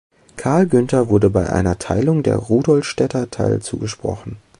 Karl 0.35 0.65
Günther 0.65 1.09
wurde 1.09 1.29
bei 1.29 1.47
einer 1.53 1.77
Teilung 1.77 2.23
der 2.23 2.35
Rudolstädter 2.37 3.29
Teil 3.29 3.61
zugesprochen. 3.61 4.37